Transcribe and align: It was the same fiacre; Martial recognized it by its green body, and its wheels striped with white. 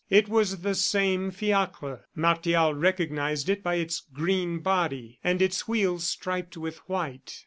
It 0.09 0.27
was 0.27 0.61
the 0.61 0.73
same 0.73 1.29
fiacre; 1.29 2.07
Martial 2.15 2.73
recognized 2.73 3.49
it 3.49 3.61
by 3.61 3.75
its 3.75 3.99
green 4.11 4.57
body, 4.57 5.19
and 5.23 5.43
its 5.43 5.67
wheels 5.67 6.07
striped 6.07 6.57
with 6.57 6.77
white. 6.89 7.39